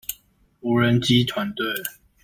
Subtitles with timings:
[0.61, 1.63] 無人機團隊